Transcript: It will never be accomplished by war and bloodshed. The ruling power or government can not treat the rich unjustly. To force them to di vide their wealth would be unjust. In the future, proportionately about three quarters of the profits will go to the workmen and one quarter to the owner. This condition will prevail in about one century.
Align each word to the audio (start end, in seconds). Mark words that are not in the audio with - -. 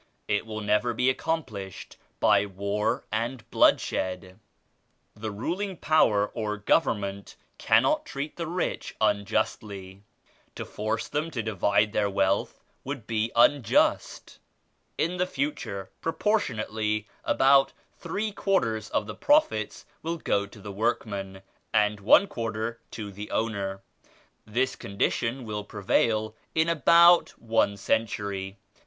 It 0.27 0.47
will 0.47 0.61
never 0.61 0.95
be 0.95 1.11
accomplished 1.11 1.95
by 2.19 2.47
war 2.47 3.05
and 3.11 3.47
bloodshed. 3.51 4.39
The 5.15 5.29
ruling 5.29 5.77
power 5.77 6.25
or 6.29 6.57
government 6.57 7.35
can 7.59 7.83
not 7.83 8.03
treat 8.03 8.35
the 8.35 8.47
rich 8.47 8.95
unjustly. 8.99 10.01
To 10.55 10.65
force 10.65 11.07
them 11.07 11.29
to 11.29 11.43
di 11.43 11.51
vide 11.51 11.93
their 11.93 12.09
wealth 12.09 12.59
would 12.83 13.05
be 13.05 13.31
unjust. 13.35 14.39
In 14.97 15.17
the 15.17 15.27
future, 15.27 15.91
proportionately 16.01 17.07
about 17.23 17.71
three 17.99 18.31
quarters 18.31 18.89
of 18.89 19.05
the 19.05 19.13
profits 19.13 19.85
will 20.01 20.17
go 20.17 20.47
to 20.47 20.59
the 20.59 20.71
workmen 20.71 21.43
and 21.75 21.99
one 21.99 22.25
quarter 22.25 22.79
to 22.89 23.11
the 23.11 23.29
owner. 23.29 23.81
This 24.47 24.75
condition 24.75 25.45
will 25.45 25.63
prevail 25.63 26.35
in 26.55 26.69
about 26.69 27.37
one 27.39 27.77
century. 27.77 28.57